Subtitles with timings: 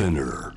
[0.00, 0.54] Spinner.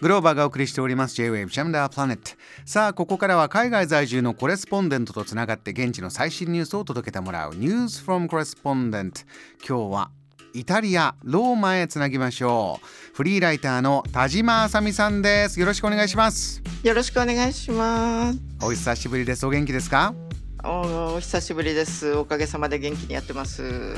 [0.00, 1.16] グローバーがお送りしております。
[1.16, 2.30] J-Wave ジャムダープラネット
[2.64, 7.54] さあここからは海外在住のコレスポンデントとつながって現地の最新ニュースを届けてもらう。
[7.54, 9.24] News from Correspondent
[9.66, 10.10] 今日は
[10.52, 12.86] イタリアローマへつなぎましょう。
[13.16, 15.58] フリーライターの田島あさみさんです。
[15.58, 16.62] よろしくお願いします。
[16.84, 18.38] よろしくお願いします。
[18.62, 19.44] お久しぶりです。
[19.44, 20.14] お元気ですか？
[20.62, 22.14] おお久しぶりです。
[22.14, 23.96] おかげさまで元気にやってます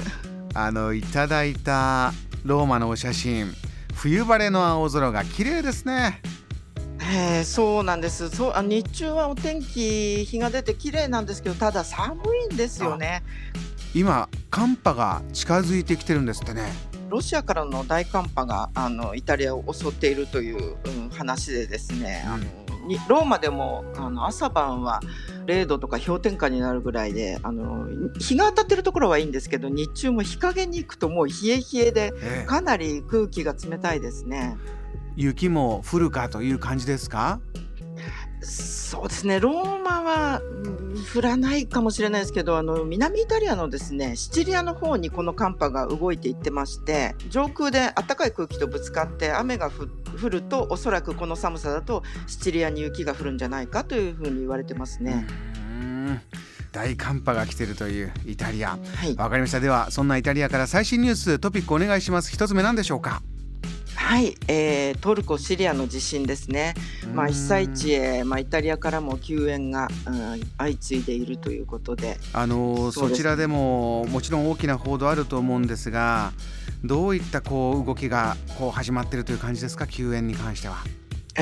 [0.58, 2.12] あのいただいた
[2.44, 3.52] ローマのお写真
[3.94, 6.22] 冬晴れの青空が綺麗ですね。
[6.98, 8.30] えー、そうなんです。
[8.30, 13.22] そうあ日中はお天気日が出て綺麗なんですけどただ寒いんですよね。
[13.94, 16.72] 今寒波が近づいてきてるんですってね。
[17.10, 22.44] ロシアからの大寒波があのイタリアを襲っているという、うん、話でですね、うん、あの
[22.86, 25.00] にローマでもあの朝晩は
[25.46, 27.86] 0度とか氷点下になるぐらいであの
[28.18, 32.12] 日が当たってるところはいいんですけど日中も日陰に行くともう冷え冷えで
[32.46, 34.56] かなり空気が冷たいですね。
[35.16, 37.40] 雪も降るかという感じですか？
[38.42, 39.40] そうですね。
[39.40, 40.42] ローマは
[41.14, 55.26] 降らないかもしれないですけどあの南イタリアのですねシチリアの方にこの寒波が動いていってまして上空で暖かい空気とぶつかって雨が降るとおそらくこの寒さだとシチリアに雪が降るんじゃないかというふうに言われてますね。
[56.72, 59.60] 大寒波が来ているというイタリア、はい、わかりました。
[59.60, 62.30] ではそんなイタリアから最新ニューストピックお願いします。
[62.30, 63.22] 一つ目何でしょうか？
[64.06, 66.74] はい、えー、トルコ・シリアの地震ですね、
[67.12, 76.32] まあ、被災地へ、まあ、イタリアからも救援が、うん、相次いでいるということで、あのそちらでももちろん大きな報道あると思うんですが
[76.84, 79.88] どういったこう動きがこう始まっているという感じですか？
[79.88, 80.76] 救援に関しては。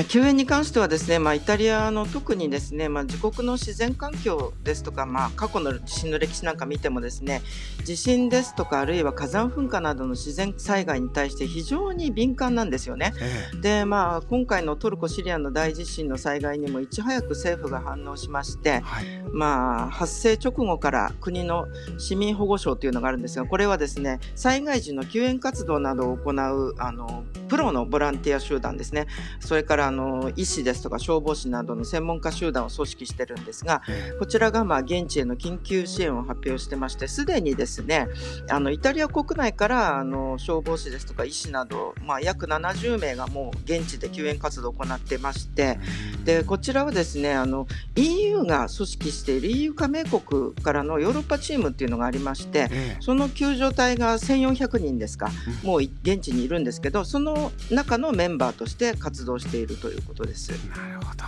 [0.03, 7.41] 救援に関してはですね、まあ、イタリアの特にですね、まあ、自国の自然環境ですとか、まあ、過去の地震の歴史なんか見てもですね
[7.85, 13.13] 地震ですとかあるいは火山噴火などの自然災害に対して非常に敏感なんですよね。
[13.21, 21.67] ええ、で、まあ、今回のトルコ・シリアの大地震の災害にもいち早く政府が反応しまして、はい、まあ、発生直後から国の
[21.97, 29.07] 市民保護省というのがあるんですがこれはですね災害時の救援活動などを行うあのプロのボランティア集団ですね。
[29.39, 33.81] それからあの医師ですとか消防士などの専門家集団を組織してるんですが、
[34.19, 38.07] こちらがまあ現地への緊急支援を発表してましてすでにですね
[38.49, 45.79] あのイタリア国内からあの消防士ですとか医師など、まあ、約70名がもう現地で救援活動を行ってまして
[46.23, 52.69] でこちらはですねあの EU が組織している EU 加盟国からのヨーロッパチームっていうのがありまして、
[52.99, 55.29] その救助隊が1400人ですか、
[55.63, 60.49] もう現地にいるんですけどその中のメンバーとして活動しているるということです。
[60.75, 61.23] なるほど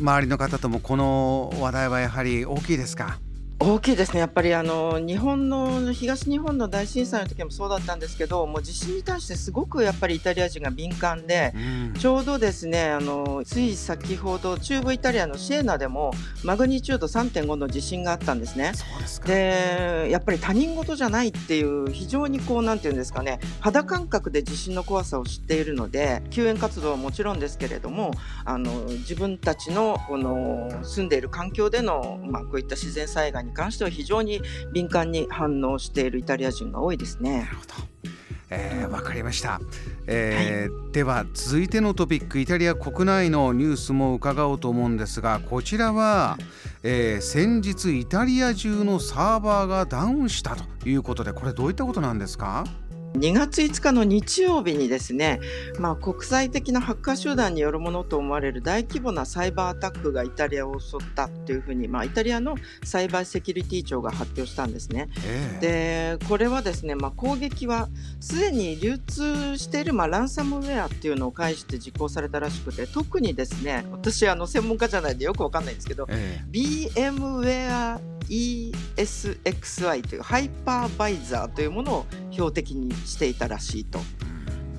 [0.00, 3.18] 周りの方ともこの話題はやはり大きいですか？
[3.60, 18.72] 大きいですね、やっぱりあの日本の東日本の大震災の時もそうだったんですけど、もう地震に対してすごくやっぱりイタリア人が敏感で、うん、ちょうどですねあのつい先ほど、中部イタリアのシエナでもマグニチュード3.5の地震があったんですね。
[19.24, 28.10] でやっぱり他人事じゃないっていう、非常にこうなんていうんですかね、肌感覚で地震の怖さを知っているので、救援活動はもちろんですけれども、
[28.44, 34.40] あの自分たちのこの住んでいる環境での、まあ、こういった自然災害に関しては非常に
[34.72, 37.40] 敏感に反応しているイタリア人が多いですね。
[37.40, 37.94] なるほど。
[38.50, 39.58] えー、分かりました、
[40.06, 46.38] えーはい、では続いてのトピックイタリア国内のニュースも伺おうと思うんですがこちらは、
[46.84, 52.64] えー、先日イタリア中のサーバーがダウンしたということでこれどういったことなんですか？
[53.14, 55.40] 2月5日の日曜日にですね、
[55.78, 65.08] まあ、国際的なハッカー集団によるものと思われる大規模なサイバーアタックがイタリアを襲ったというふうに、まあ、イタリアのサイバーセキュリティ庁が発表したんですね。
[65.60, 67.88] えー、でこれはですね、まあ、攻撃は
[68.18, 84.00] すでに流通している、まあ、ランサムウェアっていうのを介して実行されたらしくて特にですね私あの専門家じゃないんでよくわかんないんですけど、えー、BM ウェア ESXI というハイパーバイザーというものを標的にしていたらしいと。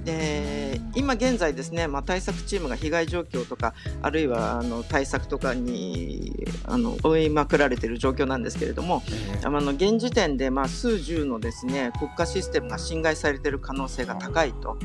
[0.05, 3.73] で今現在ですね、まあ、対策チームが被害状況とか
[4.03, 9.01] あるいはあの対策とかにあの追いまくられている状況なんですけれども、
[9.43, 14.77] あの現時点でまあ数十のですね国家システムが侵害されている可能性が高いと。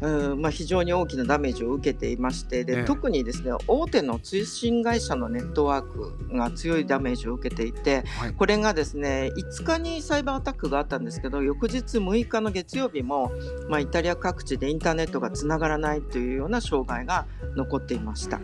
[0.00, 13.30] うんまあ、非常に大きなダメージを受けていましてで、特にですね大手の通信会社のネットワークが強いダメージを受けていて、はい、これがですね5日にサイバーアタックがあったんですけど翌日6日の月曜日も、
[13.68, 17.26] まあ、イタリア各地でインターネットがつながらないというような障害が
[17.56, 18.40] 残っていました。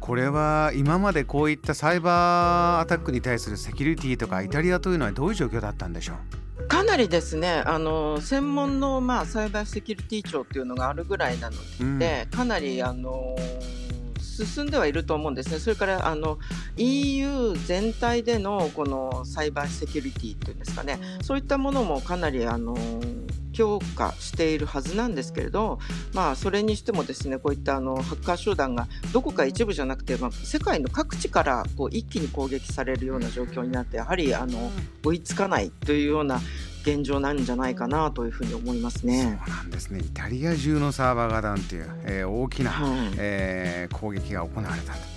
[0.00, 6.16] これは今までこういったサイバーアタックに対するセキュリティとかイタリアというのはどういう状況だったんでしょう？
[6.72, 13.36] かなりですねあの専門の、まあ、サイバーセキュリティ庁っていうのがあるぐらいなので、うん、かなりあの
[14.18, 15.58] 進んではいると思うんですね。
[15.58, 16.38] それからあの
[16.78, 22.74] EU 全体でのこのサイバーセキュリティというんですかね、そういったものもかなりあの
[23.52, 25.78] 強化しているはずなんですけれど、
[26.12, 34.70] まあ、それにしてもですねこういったあのハッカー集団がどこか一部じゃなくて、まあ、世界の各地からこう一気に攻撃されるような状況になってやはりあの
[35.04, 36.40] 追いつかないというような
[36.82, 39.38] 現状なんじゃないかなというふうに思いますね。
[39.46, 45.12] そうなんですねイタリア中のサーバーがダウンという、えー、大きな、はい、えー、攻撃が行われたと。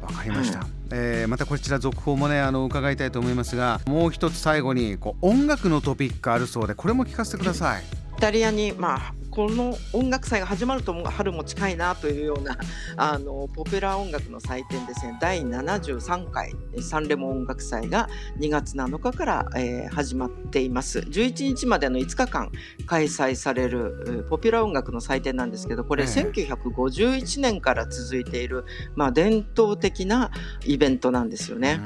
[0.00, 7.97] わかりました、はい、えー、またこちら続報もねあの伺いたいと思いますがもう一つ最後にこう音楽のトピックあるそうでこれも聞かせてください。
[8.18, 12.58] イタリアに、まあ、この音楽祭が始まると春も近いなというような
[12.98, 15.16] あのポピュラー音楽の祭典ですね。
[15.20, 18.08] 第73回サンレモン音楽祭が
[18.40, 20.98] 2月7日から、えー、始まっています。
[20.98, 22.50] 11日までの5日間
[22.86, 28.64] 開催されるポピュラー音楽の祭典なんですけどこれ、1951年から続いている、
[28.96, 30.32] まあ、伝統的な
[30.64, 31.80] イベントなんですよね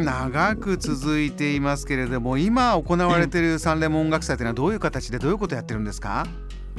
[0.00, 6.26] 長く続いていますけれども今行われているサンレモン音楽祭というのはどういう形でどういうことをやってるんですか？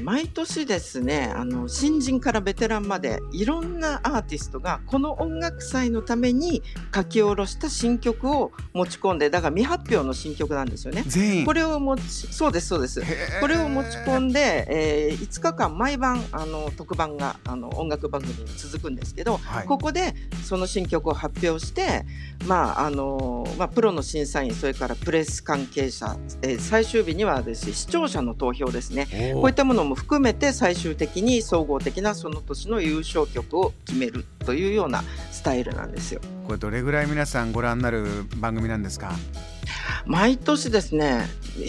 [0.01, 6.63] 毎年ですねあの新人からベテランまでいろんなアーティストがこの音楽祭のために
[6.93, 11.03] 書き下ろした新曲を持ち込んでだから未発表の新曲なんですよね。
[11.45, 13.01] これを持ちそうですそうです。
[13.39, 20.13] これを持ち込んで、えー、5日間毎晩あの特番があの音楽番組に続くんですけど、はい、ここで
[20.43, 22.05] その新曲を発表して
[22.45, 29.33] まああのまあ、プロの審査員それからプレス関係者、えー、最終日にはです、ね、視聴者の投票ですね。
[29.33, 36.21] こういったものも含めて最終的に総合的なその年の優勝曲を決めるというようなスタイルなんですよ。
[36.47, 38.05] これどれぐらい皆さんご覧になる
[38.37, 39.13] 番組なんですか？
[40.05, 41.25] 毎年ですね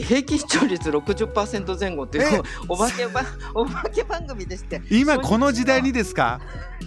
[0.06, 3.06] 平均視聴率60%前後っていうお化け
[3.55, 6.41] お化け番組でして今この時代にですか？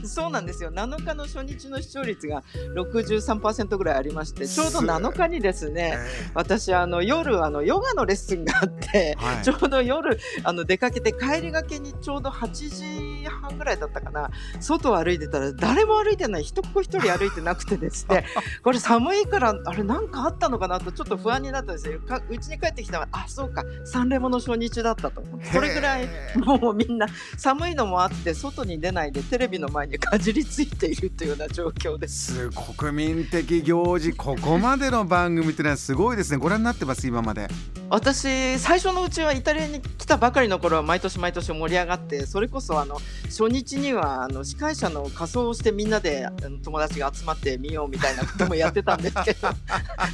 [0.04, 0.71] そうなんですよ。
[0.71, 2.44] 7日の初日の視聴率が
[2.75, 5.98] 63%ぐらいありましてちょうど7日にですね
[6.33, 14.30] 私あの夜あのヨガのレッスンがあって、はい、ちょうど夜あの出かけて帰りがけにちょうど8時半ぐらいだったかな。
[14.59, 16.44] 外を歩いてたら誰も歩いてない。
[16.44, 18.25] 一っ子一人歩いてなくてですね。
[18.63, 22.00] これ寒いからあれなんかあったのかなとちょっと不安になったんですよ。
[22.28, 25.46] うちに帰ってきたらあそうかサンレモの初日だったと思って。
[25.46, 26.08] それぐらい
[26.38, 27.06] もうみんな
[27.38, 36.38] 寒いのもあって外に出ないでテレビの前にかじりついているというような状況です国民的行事ここまでの番組ってのはすごいですね。
[36.38, 37.48] ご覧になってます今まで
[37.89, 42.95] 私最初のうちはイタリアに来たばかりの頃は毎年毎年盛り上がってそれこそあの
[43.25, 46.28] 初日にはあの司会者の仮装をしてみんなで
[46.63, 49.48] 友達が集まってみようみたいなこともやってたんですけど。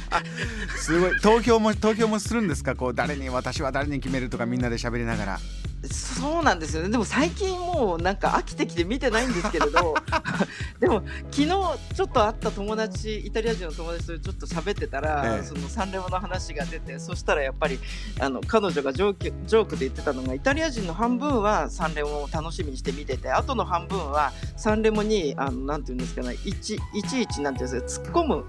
[0.78, 1.20] すごい。
[1.20, 2.76] 投票も投票もするんですか？
[2.76, 5.40] こう誰に私は誰に決めるとかみんなで喋りながら。
[5.88, 6.88] そうなんですよね。
[6.88, 9.94] でも最近もうなんか飽きてきて見てないんですけれど。
[10.80, 17.78] でも昨日ちょっと会った友達イタリア人の友達とちょっと喋ってたら、ええ、そのサンレモの話が出てそしたらやっぱり
[18.20, 28.44] あの彼女がジョークジョークで言ってたのがイタリア人の半分はサンレモを楽しみにして見ててあとの半分はサンレモにあのなんて言うんですかねいちいちいちなんていうんですか突っ込む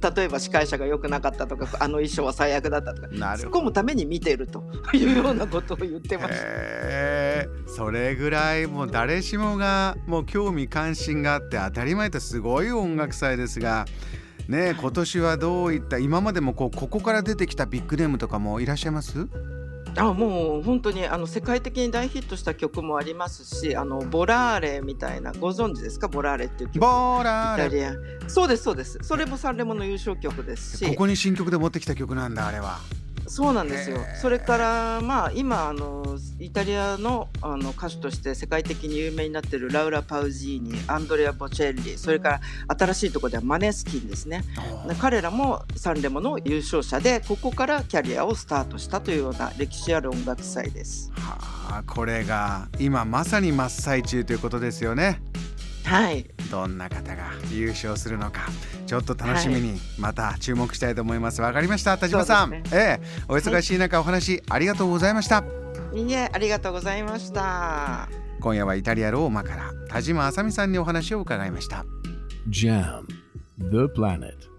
[0.16, 6.65] 例えば司会者が良くなかったとかあの衣装は最悪だったとか突っ込むために見てるというようなことを言ってました。
[6.68, 13.84] えー、それぐらいもう誰しもがもう興味関心があって当たり前ってすごい音楽祭ですが。
[14.48, 19.26] ね、今年はどういった今までもこうここから出てきたビッグネームとかもいらっしゃいます？
[19.96, 26.06] あもう本当にあの世界的に大ヒットした曲もありますしあのボラーレみたいなご存知ですか？
[26.06, 26.78] ボラーレっていう曲。
[26.78, 26.86] ボ
[27.24, 27.90] ラーレ。
[28.28, 29.00] そうですそうです。
[29.02, 30.86] それもサンレモの優勝曲ですし。
[30.86, 32.78] ここに新曲で持ってきた曲なんだあれは
[33.26, 33.98] そうなんですよ。
[34.20, 36.04] それからまあ今あの
[36.38, 42.40] イタリアのあの歌手として世界的に有名になっているラウラ・パウジーニ、アンドレア・ボチェッリ、それから
[42.76, 44.44] 新しいところではマネスキンですね。
[45.00, 51.10] 彼らもサンレモの優勝者でここからキャリアをスタートしたというような歴史ある音楽祭です。
[51.16, 55.20] はあ、これが今まさに真っ最中ということですよね。
[55.86, 56.26] はい。
[56.50, 58.48] どんな方が優勝するのか
[58.86, 61.40] ちょっと楽しみにまた注目したいと思います。
[61.40, 65.44] わ、はい、かりました田島さん、ね、ええお忙しい中、お話ありがとうございました。
[65.94, 68.08] いいえありがとうございました。
[68.40, 71.84] 今夜はイタリアローマから田島あさみさんにお話を伺いました。
[72.48, 73.06] JAM
[73.58, 74.55] The Planet